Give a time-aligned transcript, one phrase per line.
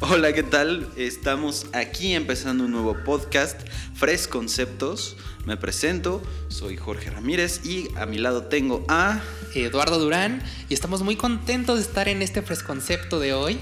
[0.00, 0.86] Hola, ¿qué tal?
[0.98, 3.58] Estamos aquí empezando un nuevo podcast,
[3.94, 5.16] Fresh Conceptos.
[5.46, 9.22] Me presento, soy Jorge Ramírez y a mi lado tengo a
[9.54, 13.58] Eduardo Durán y estamos muy contentos de estar en este Fresh Concepto de hoy.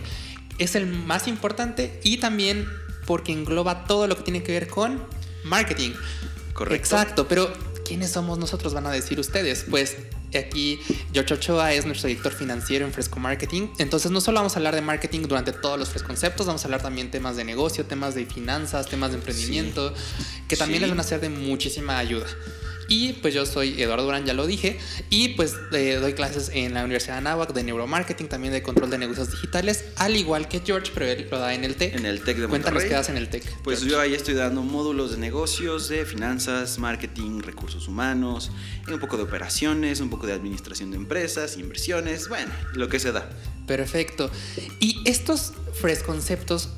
[0.59, 2.69] Es el más importante y también
[3.07, 5.07] porque engloba todo lo que tiene que ver con
[5.45, 5.93] marketing.
[6.53, 6.75] Correcto.
[6.75, 7.53] Exacto, pero
[7.87, 8.75] ¿quiénes somos nosotros?
[8.75, 9.67] Van a decir ustedes.
[9.71, 9.99] Pues
[10.39, 10.81] aquí
[11.13, 13.69] George Ochoa es nuestro director financiero en Fresco Marketing.
[13.79, 16.83] Entonces no solo vamos a hablar de marketing durante todos los Conceptos, vamos a hablar
[16.83, 19.95] también temas de negocio, temas de finanzas, temas de emprendimiento,
[20.49, 22.27] que también les van a ser de muchísima ayuda.
[22.89, 24.79] Y pues yo soy Eduardo Durán, ya lo dije,
[25.11, 28.91] y pues eh, doy clases en la Universidad de Anáhuac de neuromarketing, también de control
[28.91, 31.95] de negocios digitales, al igual que George, pero él lo da en el TEC.
[31.95, 32.89] En el TEC de Cuéntanos Monterrey.
[32.89, 33.45] qué das en el TEC.
[33.63, 33.93] Pues George.
[33.93, 38.51] yo ahí estoy dando módulos de negocios, de finanzas, marketing, recursos humanos,
[38.87, 42.99] y un poco de operaciones, un poco de administración de empresas, inversiones, bueno, lo que
[43.01, 43.29] se da.
[43.67, 44.31] Perfecto.
[44.81, 46.69] Y estos fresh conceptos,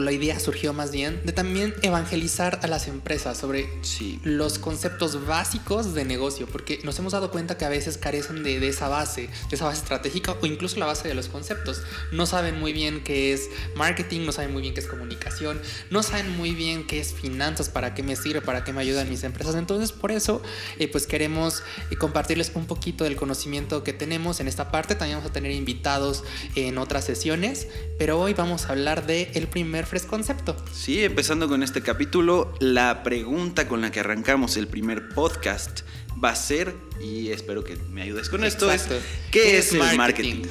[0.00, 4.20] la idea surgió más bien de también evangelizar a las empresas sobre Sí.
[4.22, 8.60] los conceptos básicos de negocio, porque nos hemos dado cuenta que a veces carecen de,
[8.60, 11.82] de esa base, de esa base estratégica o incluso la base de los conceptos.
[12.12, 16.02] No saben muy bien qué es marketing, no saben muy bien qué es comunicación, no
[16.02, 19.24] saben muy bien qué es finanzas, para qué me sirve, para qué me ayudan mis
[19.24, 19.54] empresas.
[19.54, 20.42] Entonces, por eso,
[20.78, 24.94] eh, pues queremos eh, compartirles un poquito del conocimiento que tenemos en esta parte.
[24.94, 26.24] También vamos a tener invitados
[26.54, 27.66] en otras sesiones,
[27.98, 30.56] pero hoy vamos a hablar de el primer fresh concepto.
[30.72, 35.80] Sí, empezando con este capítulo, la pregunta con la que arrancamos el primer podcast
[36.22, 38.86] va a ser, y espero que me ayudes con esto, es.
[39.30, 40.44] ¿qué, es, el marketing?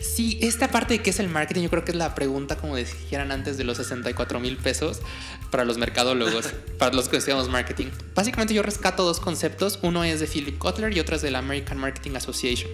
[0.00, 2.74] Sí, esta parte de qué es el marketing, yo creo que es la pregunta, como
[2.74, 5.00] dijeran antes, de los 64 mil pesos
[5.50, 6.46] para los mercadólogos,
[6.78, 7.88] para los que estudiamos marketing.
[8.14, 11.40] Básicamente, yo rescato dos conceptos: uno es de Philip Kotler y otro es de la
[11.40, 12.70] American Marketing Association.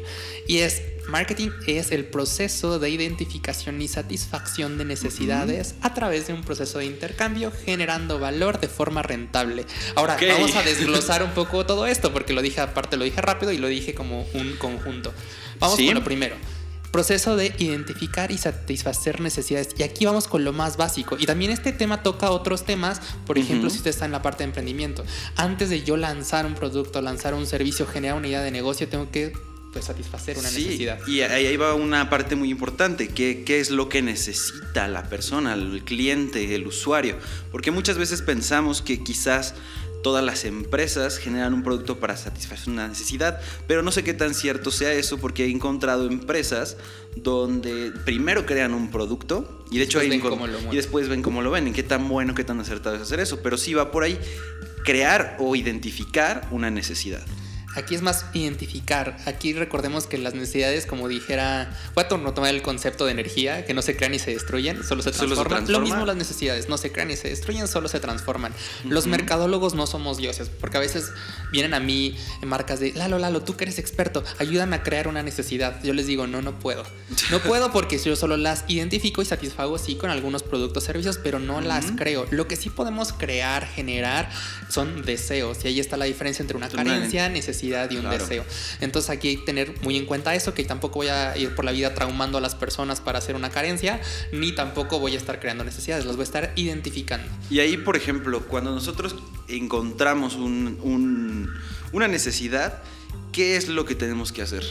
[0.47, 6.33] Y es: marketing es el proceso de identificación y satisfacción de necesidades a través de
[6.33, 9.67] un proceso de intercambio, generando valor de forma rentable.
[9.97, 13.51] Ahora, vamos a desglosar un poco todo esto, porque lo dije aparte, lo dije rápido
[13.51, 15.13] y lo dije como un conjunto.
[15.59, 15.87] Vamos Sí.
[15.87, 16.37] con lo primero.
[16.97, 19.69] Proceso de identificar y satisfacer necesidades.
[19.77, 21.19] Y aquí vamos con lo más básico.
[21.21, 23.03] Y también este tema toca otros temas.
[23.27, 25.05] Por ejemplo, si usted está en la parte de emprendimiento.
[25.37, 29.11] Antes de yo lanzar un producto, lanzar un servicio, generar una idea de negocio, tengo
[29.11, 29.35] que
[29.75, 30.99] pues, satisfacer una Sí, necesidad.
[31.07, 35.03] y ahí ahí va una parte muy importante, ¿qué, qué es lo que necesita la
[35.11, 37.19] persona, el cliente, el usuario?
[37.53, 39.53] Porque muchas veces pensamos que quizás
[40.07, 44.35] todas las empresas generan un producto para satisfacer una necesidad, pero no sé qué tan
[44.35, 46.77] cierto sea eso porque he encontrado empresas
[47.17, 50.73] donde primero crean un producto y de hecho Después hay ven encon- cómo lo mueven.
[50.73, 53.19] y después ven cómo lo ven, y qué tan bueno, qué tan acertado es hacer
[53.19, 54.17] eso, pero sí va por ahí
[54.85, 57.23] crear o identificar una necesidad.
[57.77, 59.17] Aquí es más identificar.
[59.27, 63.65] Aquí recordemos que las necesidades, como dijera, voy a to- tomar el concepto de energía,
[63.67, 65.73] que no se crean ni se destruyen, solo se Solo se transforman.
[65.73, 68.53] Lo mismo las necesidades, no se crean ni se destruyen, solo se transforman.
[68.85, 71.11] Los mercadólogos no somos dioses, porque a veces
[71.53, 75.09] vienen a mí en marcas de, Lalo, Lalo, tú que eres experto, ayúdame a crear
[75.09, 75.83] una necesidad.
[75.83, 76.83] Yo les digo, no, no puedo.
[77.31, 81.39] No puedo porque yo solo las identifico y satisfago, sí, con algunos productos servicios, pero
[81.39, 82.27] no las creo.
[82.31, 84.31] Lo que sí podemos crear, generar,
[84.71, 85.59] son deseos.
[85.65, 88.19] Y ahí está la diferencia entre una Una- carencia, necesidad y un Claro.
[88.19, 88.45] deseo.
[88.81, 91.65] Entonces aquí hay que tener muy en cuenta eso, que tampoco voy a ir por
[91.65, 94.01] la vida traumando a las personas para hacer una carencia,
[94.33, 97.29] ni tampoco voy a estar creando necesidades, las voy a estar identificando.
[97.51, 99.17] Y ahí, por ejemplo, cuando nosotros
[99.49, 101.51] encontramos un- un-
[101.93, 102.83] una necesidad,
[103.33, 104.65] ¿qué es lo que tenemos que hacer?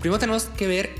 [0.00, 0.90] Primero tenemos que ver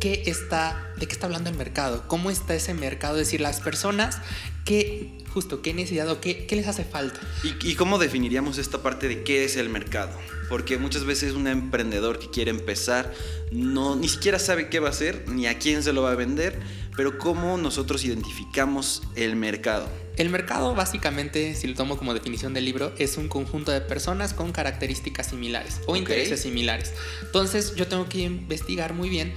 [0.00, 3.60] qué está, de qué está hablando el mercado, cómo está ese mercado, es decir, las
[3.60, 4.18] personas,
[4.64, 7.20] qué, justo, qué necesidad o qué, qué les hace falta.
[7.42, 10.16] ¿Y, y cómo definiríamos esta parte de qué es el mercado?
[10.48, 13.12] Porque muchas veces un emprendedor que quiere empezar
[13.50, 16.14] no, ni siquiera sabe qué va a hacer, ni a quién se lo va a
[16.14, 16.58] vender,
[16.96, 19.88] pero cómo nosotros identificamos el mercado.
[20.16, 24.32] El mercado básicamente, si lo tomo como definición del libro, es un conjunto de personas
[24.34, 25.98] con características similares o Ok.
[25.98, 26.92] intereses similares.
[27.22, 29.34] Entonces yo tengo que investigar muy bien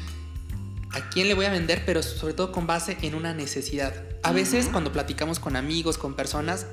[0.91, 3.93] a quién le voy a vender, pero sobre todo con base en una necesidad.
[4.23, 6.65] A veces cuando platicamos con amigos, con personas,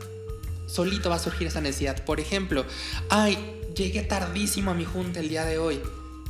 [0.66, 2.04] solito va a surgir esa necesidad.
[2.04, 2.64] Por ejemplo,
[3.08, 3.38] ay,
[3.74, 5.80] llegué tardísimo a mi junta el día de hoy.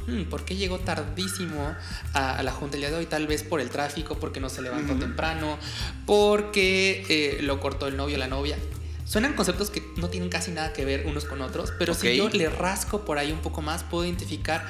[0.07, 1.75] Hmm, ¿Por qué llegó tardísimo
[2.13, 3.07] a, la junta el día de hoy?
[3.07, 5.59] Tal vez por el tráfico, porque no se levantó temprano,
[6.07, 8.57] porque eh, lo cortó el novio o la novia.
[9.05, 12.29] Suenan conceptos que no tienen casi nada que ver unos con otros, pero si yo
[12.29, 14.67] le rasco por ahí un poco más, puedo identificar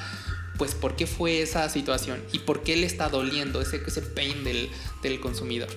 [0.57, 4.43] pues por qué fue esa situación y por qué le está doliendo ese, ese pain
[4.43, 4.69] del,
[5.01, 5.69] del consumidor.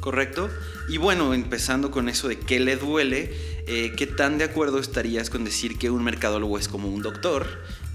[0.00, 0.48] ¿correcto?
[0.88, 3.32] Y bueno, empezando con eso de qué le duele,
[3.66, 7.46] eh, ¿qué tan de acuerdo estarías con decir que un mercadólogo es como un doctor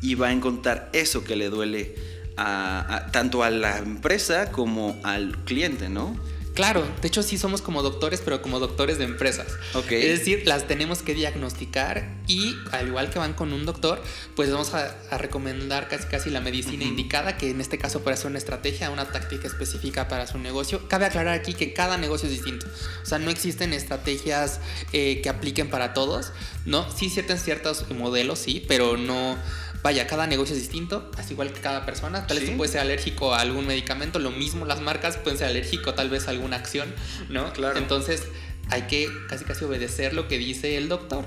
[0.01, 1.95] y va a encontrar eso que le duele
[2.35, 6.17] tanto a la empresa como al cliente, ¿no?
[6.53, 9.47] Claro, de hecho sí somos como doctores, pero como doctores de empresas.
[9.73, 9.91] Ok.
[9.91, 14.01] Es decir, las tenemos que diagnosticar y al igual que van con un doctor,
[14.35, 18.17] pues vamos a, a recomendar casi casi la medicina indicada, que en este caso puede
[18.17, 20.87] ser una estrategia, una táctica específica para su negocio.
[20.87, 22.67] Cabe aclarar aquí que cada negocio es distinto.
[23.01, 24.59] O sea, no existen estrategias
[24.91, 26.31] eh, que apliquen para todos,
[26.65, 26.89] ¿no?
[26.95, 29.37] Sí ciertos ciertos modelos, sí, pero no
[29.83, 32.25] vaya, cada negocio es distinto, así igual que cada persona.
[32.25, 32.51] Tal vez Sí.
[32.51, 36.09] tú puedes ser alérgico a algún medicamento, lo mismo las marcas pueden ser alérgico tal
[36.09, 36.93] vez a alguna acción,
[37.29, 37.51] ¿no?
[37.53, 37.77] Claro.
[37.77, 38.23] Entonces
[38.69, 41.25] hay que casi casi obedecer lo que dice el doctor.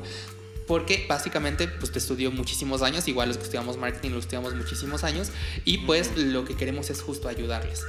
[0.66, 5.04] Porque básicamente pues te estudió muchísimos años, igual los que estudiamos marketing lo estudiamos muchísimos
[5.04, 5.28] años
[5.64, 7.84] y pues lo que queremos es justo ayudarles.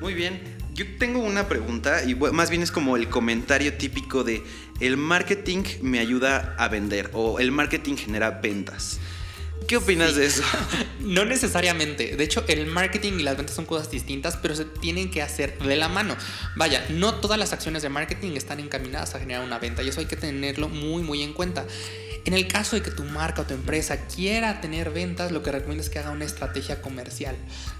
[0.00, 0.40] Muy bien.
[0.72, 4.42] Yo tengo una pregunta y más bien es como el comentario típico de
[4.80, 9.00] el marketing me ayuda a vender o el marketing genera ventas.
[9.66, 10.20] ¿Qué opinas Sí.
[10.20, 10.42] de eso?
[11.00, 12.16] No necesariamente.
[12.16, 15.58] De hecho, el marketing y las ventas son cosas distintas, pero se tienen que hacer
[15.58, 16.16] de la mano.
[16.56, 20.00] Vaya, no todas las acciones de marketing están encaminadas a generar una venta y eso
[20.00, 21.66] hay que tenerlo muy, muy en cuenta.
[22.24, 25.50] En el caso de que tu marca o tu empresa quiera tener ventas, lo que
[25.50, 27.34] recomiendo es que haga una estrategia comercial,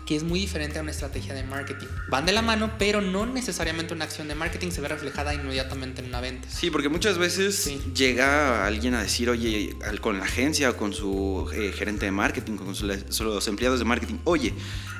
[0.04, 1.86] que es muy diferente a una estrategia de marketing.
[2.08, 6.00] Van de la mano, pero no necesariamente una acción de marketing se ve reflejada inmediatamente
[6.02, 6.48] en una venta.
[6.50, 7.80] Sí, porque muchas veces Sí.
[7.94, 12.56] llega alguien a decir, oye, con la agencia o con su eh, gerente de marketing,
[12.56, 14.54] con su- los empleados de marketing, oye,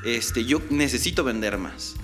[0.04, 1.94] este, yo necesito vender más.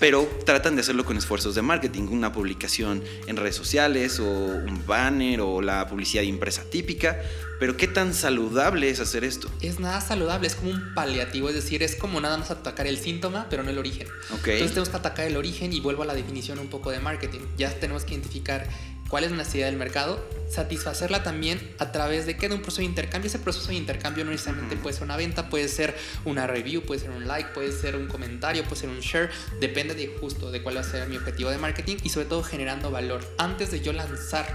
[0.00, 4.84] Pero tratan de hacerlo con esfuerzos de marketing, una publicación en redes sociales o un
[4.86, 7.20] banner o la publicidad impresa típica.
[7.60, 9.48] Pero ¿qué tan saludable es hacer esto?
[9.60, 12.98] Es nada saludable, es como un paliativo, es decir, es como nada más atacar el
[12.98, 14.08] síntoma, pero no el origen.
[14.32, 14.48] Ok.
[14.48, 17.40] Entonces tenemos que atacar el origen y vuelvo a la definición un poco de marketing.
[17.56, 18.68] Ya tenemos que identificar
[19.14, 20.18] cuál es la necesidad del mercado,
[20.50, 23.28] satisfacerla también a través de qué de un proceso de intercambio.
[23.28, 25.94] Ese proceso de intercambio no necesariamente puede ser una venta, puede ser
[26.24, 29.30] una review, puede ser un like, puede ser un comentario, puede ser un share.
[29.60, 32.42] Depende de justo de cuál va a ser mi objetivo de marketing y sobre todo
[32.42, 33.24] generando valor.
[33.38, 34.52] Antes de yo lanzar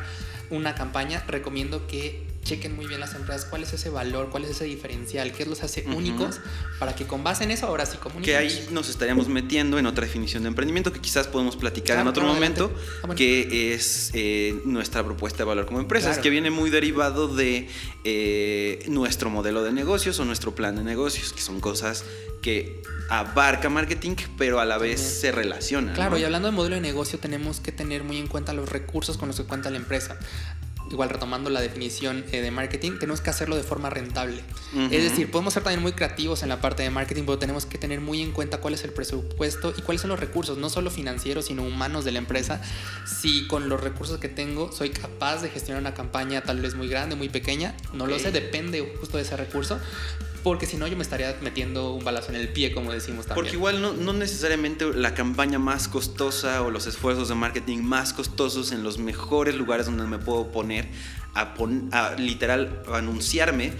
[0.49, 4.51] una campaña, recomiendo que chequen muy bien las empresas cuál es ese valor, cuál es
[4.51, 6.39] ese diferencial, qué los hace únicos,
[6.79, 8.23] para que con base en eso ahora sí comuniquen.
[8.33, 12.03] Que ahí nos estaríamos metiendo en otra definición de emprendimiento que quizás podemos platicar en
[12.03, 12.71] Claro, otro momento.
[12.75, 13.15] Ah, bueno.
[13.15, 16.23] que es eh, nuestra propuesta de valor como empresas, Claro.
[16.23, 17.67] que viene muy derivado de
[18.03, 22.03] eh, nuestro modelo de negocios o nuestro plan de negocios, que son cosas
[22.41, 25.93] que abarca marketing, pero a la vez se relacionan.
[25.93, 26.17] Claro, ¿no?
[26.17, 29.27] y hablando de modelo de negocio, tenemos que tener muy en cuenta los recursos con
[29.27, 30.17] los que cuenta la empresa.
[30.91, 34.43] Igual retomando la definición eh, de marketing, tenemos que hacerlo de forma rentable.
[34.73, 34.85] Ujú.
[34.93, 37.77] Es decir, podemos ser también muy creativos en la parte de marketing, pero tenemos que
[37.77, 40.89] tener muy en cuenta cuál es el presupuesto y cuáles son los recursos, no solo
[40.89, 42.61] financieros, sino humanos de la empresa.
[43.05, 46.87] Si con los recursos que tengo soy capaz de gestionar una campaña tal vez muy
[46.87, 48.21] grande, muy pequeña, no lo Ok.
[48.21, 49.79] sé, depende justo de ese recurso.
[50.43, 53.35] Porque si no, yo me estaría metiendo un balazo en el pie, como decimos también.
[53.45, 58.71] Porque igual no, necesariamente la campaña más costosa o los esfuerzos de marketing más costosos
[58.71, 60.87] en los mejores lugares donde me puedo poner
[61.33, 63.73] a, pon- a literal anunciarme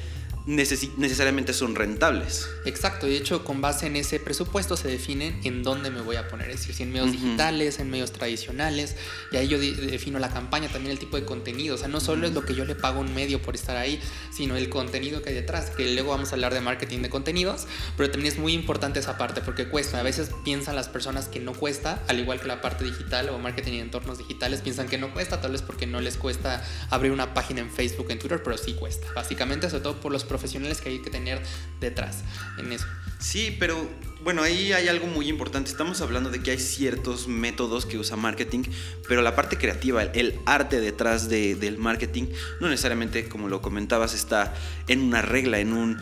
[0.50, 2.50] necesariamente son rentables.
[2.66, 6.28] Exacto, de hecho, con base en ese presupuesto se define en dónde me voy a
[6.28, 8.96] poner, es decir, si en medios digitales, en medios tradicionales,
[9.32, 12.26] y ahí yo defino la campaña, también el tipo de contenido, o sea, no solo
[12.26, 14.02] es lo que yo le pago a un medio por estar ahí,
[14.32, 17.68] sino el contenido que hay detrás, que luego vamos a hablar de marketing de contenidos,
[17.96, 21.40] pero también es muy importante esa parte porque cuesta, a veces piensan las personas que
[21.40, 24.98] no cuesta, al igual que la parte digital o marketing en entornos digitales, piensan que
[24.98, 28.42] no cuesta, tal vez porque no les cuesta abrir una página en Facebook, en Twitter,
[28.44, 30.39] pero sí cuesta, básicamente, sobre todo por los profesionales
[30.82, 31.42] que hay que tener
[31.80, 32.24] detrás
[32.58, 32.86] en eso.
[33.20, 33.90] Sí, pero
[34.24, 35.70] bueno, ahí hay algo muy importante.
[35.70, 38.64] Estamos hablando de que hay ciertos métodos que usa marketing,
[39.08, 42.28] pero la parte creativa, el, arte detrás de- del marketing,
[42.62, 44.54] no necesariamente, como lo comentabas, está
[44.88, 46.02] en una regla, en un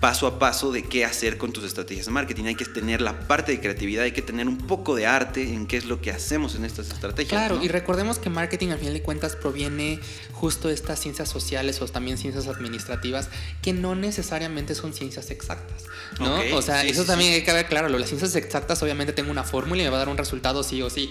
[0.00, 2.44] paso a paso de qué hacer con tus estrategias de marketing.
[2.44, 5.66] Hay que tener la parte de creatividad, hay que tener un poco de arte en
[5.66, 7.30] qué es lo que hacemos en estas estrategias.
[7.30, 7.64] Claro, ¿no?
[7.64, 9.98] y recordemos que marketing al final de cuentas proviene
[10.32, 13.28] justo de estas ciencias sociales o también ciencias administrativas
[13.62, 15.84] que no necesariamente son ciencias exactas,
[16.20, 16.36] ¿no?
[16.36, 17.36] Ok, o sea, sí, eso sí, también sí.
[17.36, 20.00] hay que ver claro, las ciencias exactas obviamente tengo una fórmula y me va a
[20.00, 21.10] dar un resultado sí o sí.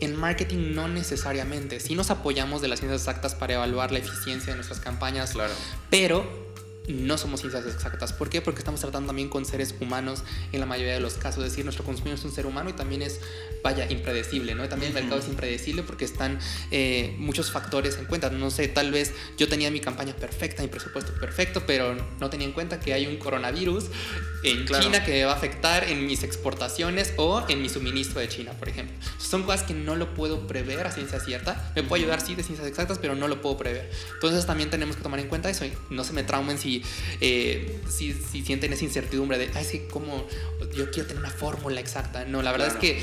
[0.00, 4.52] En marketing no necesariamente, sí nos apoyamos de las ciencias exactas para evaluar la eficiencia
[4.52, 5.52] de nuestras campañas, Claro.
[5.90, 6.47] pero
[6.88, 8.12] no somos ciencias exactas.
[8.12, 8.40] ¿Por qué?
[8.40, 11.44] Porque estamos tratando también con seres humanos en la mayoría de los casos.
[11.44, 13.20] Es decir, nuestro consumidor es un ser humano y también es,
[13.62, 14.68] vaya, impredecible, ¿no?
[14.68, 16.38] También el mercado es impredecible porque están
[16.70, 18.30] eh, muchos factores en cuenta.
[18.30, 22.46] No sé, tal vez yo tenía mi campaña perfecta, mi presupuesto perfecto, pero no tenía
[22.46, 23.84] en cuenta que hay un coronavirus
[24.44, 24.84] en Claro.
[24.84, 28.68] China que va a afectar en mis exportaciones o en mi suministro de China, por
[28.68, 28.96] ejemplo.
[29.18, 31.72] Son cosas que no lo puedo prever a ciencia cierta.
[31.74, 33.90] Me puede ayudar, sí, de ciencias exactas, pero no lo puedo prever.
[34.14, 36.77] Entonces también tenemos que tomar en cuenta eso y no se me traumen si,
[37.20, 40.26] eh, si, si sienten esa incertidumbre de, ay, que como
[40.76, 42.24] yo quiero tener una fórmula exacta.
[42.24, 42.86] No, la verdad Claro.
[42.86, 43.00] es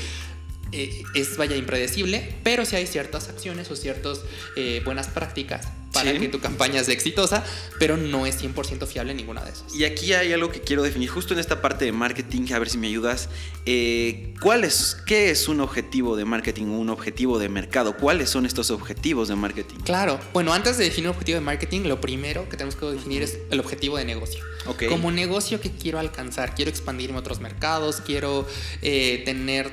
[0.72, 4.20] eh, es vaya impredecible, pero sí hay ciertas acciones o ciertas
[4.56, 6.18] eh, buenas prácticas para Sí.
[6.18, 7.44] que tu campaña sea exitosa,
[7.78, 9.74] pero no es 100% fiable ninguna de esas.
[9.74, 12.68] Y aquí hay algo que quiero definir, justo en esta parte de marketing, a ver
[12.68, 13.28] si me ayudas.
[13.64, 17.96] Eh, ¿cuál es, ¿Qué es un objetivo de marketing, un objetivo de mercado?
[17.96, 19.76] ¿Cuáles son estos objetivos de marketing?
[19.84, 23.22] Claro, bueno, antes de definir un objetivo de marketing, lo primero que tenemos que definir
[23.22, 24.44] es el objetivo de negocio.
[24.66, 24.84] Ok.
[24.88, 28.46] Como negocio que quiero alcanzar, quiero expandirme a otros mercados, quiero
[28.82, 29.72] eh, tener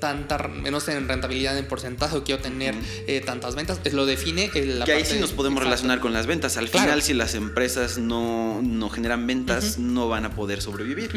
[0.00, 0.38] tanta,
[0.70, 2.74] no sé, en rentabilidad en porcentaje, o quiero tener
[3.06, 5.64] eh, tantas ventas, es lo define el- la que ahí sí nos podemos exacto.
[5.70, 6.56] relacionar con las ventas.
[6.56, 6.86] Al Claro.
[6.86, 11.10] final, si las empresas no, no generan ventas, no van a poder sobrevivir.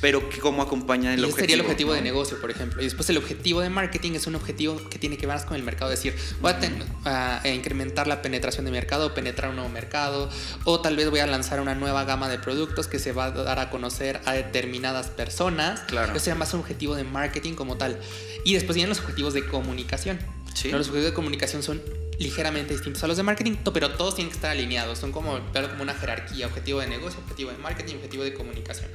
[0.00, 1.40] Pero ¿cómo acompaña el y objetivo?
[1.40, 1.96] sería el objetivo ¿no?
[1.96, 2.82] de negocio, por ejemplo.
[2.82, 5.56] Y después el objetivo de marketing es un objetivo que tiene que ver más con
[5.56, 5.90] el mercado.
[5.90, 9.70] Es decir, voy a, ten- a- a incrementar la penetración de mercado, penetrar un nuevo
[9.70, 10.28] mercado,
[10.64, 13.30] o tal vez voy a lanzar una nueva gama de productos que se va a
[13.30, 15.80] dar a conocer a determinadas personas.
[15.88, 16.12] Claro.
[16.12, 17.98] Eso sería más un objetivo de marketing como tal.
[18.44, 20.18] Y después vienen los objetivos de comunicación.
[20.54, 20.70] Sí.
[20.70, 21.82] Los objetivos de comunicación son
[22.18, 24.98] ligeramente distintos a los de marketing, pero todos tienen que estar alineados.
[24.98, 28.90] Son como, verlo como una jerarquía, objetivo de negocio, objetivo de marketing, objetivo de comunicación.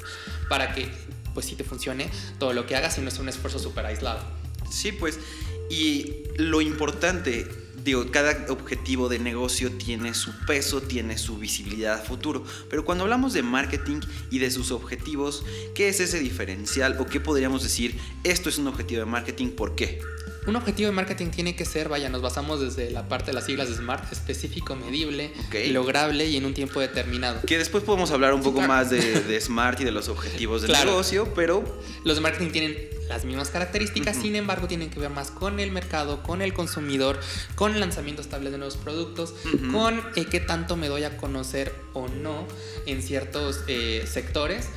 [0.49, 0.89] Para que,
[1.33, 2.09] pues sí te funcione
[2.39, 4.21] todo lo que hagas y no sea un esfuerzo súper aislado.
[4.69, 5.19] Sí, pues.
[5.69, 7.47] Y lo importante,
[7.83, 12.43] digo, cada objetivo de negocio tiene su peso, tiene su visibilidad a futuro.
[12.69, 16.97] Pero cuando hablamos de marketing y de sus objetivos, ¿qué es ese diferencial?
[16.99, 17.97] ¿O qué podríamos decir?
[18.23, 20.01] Esto es un objetivo de marketing, ¿por qué?
[20.47, 23.45] Un objetivo de marketing tiene que ser, vaya, nos basamos desde la parte de las
[23.45, 25.31] siglas de SMART, específico, medible,
[25.69, 27.41] lograble y en un tiempo determinado.
[27.45, 28.73] Que después podemos hablar un poco claro.
[28.73, 30.91] más de, de Smart y de los objetivos del Claro.
[30.91, 31.63] negocio, pero
[32.03, 35.69] Los de marketing tienen las mismas características, sin embargo tienen que ver más con el
[35.71, 37.19] mercado, con el consumidor,
[37.55, 39.35] con lanzamientos estables de nuevos productos,
[39.71, 42.47] con eh, qué tanto me doy a conocer o no
[42.85, 44.69] en ciertos eh, sectores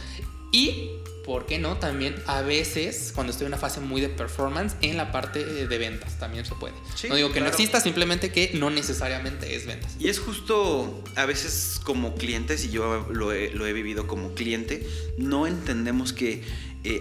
[0.52, 0.90] y,
[1.25, 1.76] ¿por qué no?
[1.76, 5.66] También a veces, cuando estoy en una fase muy de performance, en la parte eh,
[5.66, 6.75] de ventas también se puede.
[6.95, 9.97] Sí, no digo que no exista, simplemente que no necesariamente es ventas.
[9.99, 14.35] Y es justo a veces como clientes, y yo lo he, lo he vivido como
[14.35, 16.43] cliente, no entendemos que
[16.85, 17.00] eh,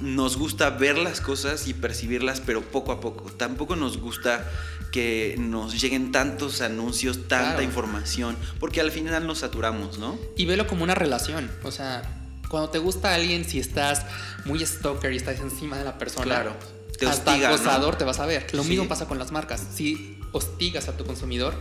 [0.00, 3.30] nos gusta ver las cosas y percibirlas, pero poco a poco.
[3.30, 4.50] Tampoco nos gusta
[4.90, 7.62] que nos lleguen tantos anuncios, tanta Claro.
[7.62, 10.18] información, porque al final nos saturamos, ¿no?
[10.36, 11.50] Y velo como una relación.
[11.62, 12.15] O sea,
[12.48, 14.02] cuando te gusta alguien, si estás
[14.44, 16.52] muy stalker y estás encima de la persona, Claro.
[16.98, 17.54] Te hasta hostiga, ¿no?
[17.56, 18.46] acosador te vas a ver.
[18.54, 18.70] Lo Sí.
[18.70, 19.62] mismo pasa con las marcas.
[19.74, 21.54] Si hostigas a tu consumidor,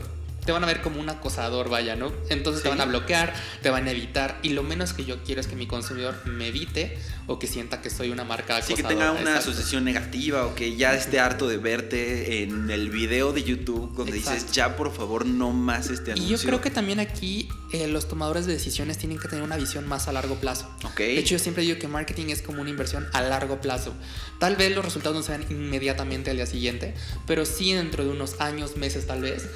[0.46, 2.12] te van a ver como un acosador, vaya, ¿no?
[2.30, 2.76] Entonces te Sí.
[2.78, 4.40] van a bloquear, te van a evitar.
[4.44, 6.98] Y lo menos que yo quiero es que mi consumidor me evite
[7.28, 8.76] o que sienta que soy una marca acosadora.
[8.88, 9.50] que tenga una Exacto.
[9.50, 14.14] asociación negativa o que ya esté harto de verte en el video de YouTube donde
[14.14, 14.54] dices, Exacto.
[14.54, 16.38] ya por favor no más este Y anuncio.
[16.38, 19.88] yo creo que también aquí eh, los tomadores de decisiones tienen que tener una visión
[19.88, 20.70] más a largo plazo.
[20.84, 20.98] Ok.
[21.00, 23.94] De hecho, yo siempre digo que marketing es como una inversión a largo plazo.
[24.40, 26.94] Tal vez los resultados no sean inmediatamente al día siguiente,
[27.26, 29.48] pero sí dentro de unos años, meses tal vez,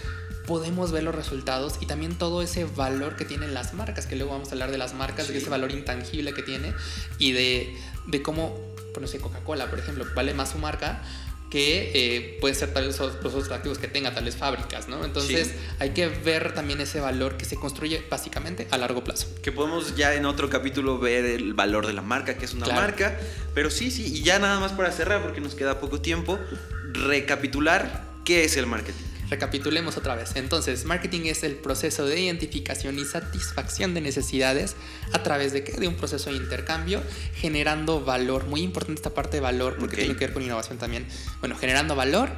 [0.50, 4.32] podemos ver los resultados y también todo ese valor que tienen las marcas, que luego
[4.32, 5.34] vamos a hablar de las marcas, Sí.
[5.34, 6.74] de ese valor intangible que tiene
[7.20, 7.78] y de,
[8.08, 8.58] de cómo,
[8.94, 11.04] pues no sé, Coca-Cola, por ejemplo, vale más su marca
[11.52, 15.04] que eh, puede ser tal vez los otros activos que tenga, tal vez fábricas, ¿no?
[15.06, 15.54] Entonces Sí.
[15.80, 19.28] hay que ver también ese valor que se construye básicamente a largo plazo.
[19.44, 22.66] Que podemos ya en otro capítulo ver el valor de la marca, que es una
[22.66, 22.82] Claro.
[22.82, 23.20] marca.
[23.56, 26.38] Pero sí, sí, y ya nada más para cerrar, porque nos queda poco tiempo,
[26.94, 29.06] recapitular qué es el marketing.
[29.30, 30.36] Recapitulemos otra vez.
[30.36, 34.76] Entonces, marketing es el proceso de identificación y satisfacción de necesidades
[35.14, 35.74] a través de qué?
[35.74, 37.02] De un proceso de intercambio,
[37.36, 38.46] generando valor.
[38.46, 41.08] Muy importante esta parte de valor porque tiene que ver con innovación también.
[41.40, 42.30] Bueno, generando valor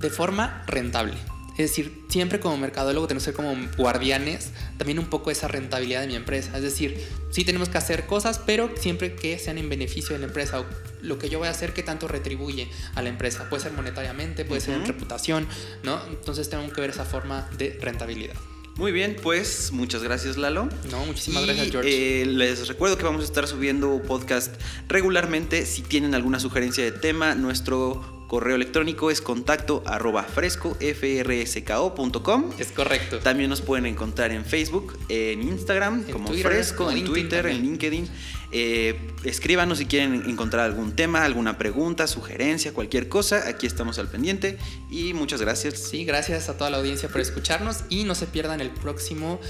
[0.00, 1.16] de forma rentable.
[1.58, 6.02] Es decir, siempre como mercadólogo tenemos que ser como guardianes también un poco esa rentabilidad
[6.02, 6.56] de mi empresa.
[6.56, 10.26] Es decir, sí tenemos que hacer cosas, pero siempre que sean en beneficio de la
[10.26, 10.60] empresa.
[10.60, 10.66] O
[11.02, 13.48] lo que yo voy a hacer, que tanto retribuye a la empresa.
[13.48, 15.46] Puede ser monetariamente, puede ser en reputación,
[15.82, 16.00] ¿no?
[16.08, 18.34] Entonces tengo que ver esa forma de rentabilidad.
[18.76, 20.68] Muy bien, pues muchas gracias Lalo.
[20.90, 22.22] No, muchísimas Y, gracias, George.
[22.22, 24.54] eh, les recuerdo que vamos a estar subiendo podcast
[24.88, 25.64] regularmente.
[25.64, 32.50] Si tienen alguna sugerencia de tema, nuestro correo electrónico es contacto arroba fresco, frsko.com.
[32.58, 33.18] es correcto.
[33.20, 37.62] También nos pueden encontrar en Facebook, en Instagram, En como Twitter, Fresco, en Twitter, en.
[37.62, 38.08] LinkedIn.
[38.52, 43.48] Eh, escríbanos si quieren encontrar algún tema, alguna pregunta, sugerencia, cualquier cosa.
[43.48, 44.58] Aquí estamos al pendiente.
[44.90, 45.78] Y muchas gracias.
[45.78, 49.40] Sí, gracias a toda la audiencia por escucharnos y no se pierdan el próximo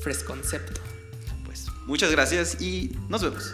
[0.00, 0.80] Fresconcepto.
[1.44, 3.52] Pues muchas gracias y nos vemos.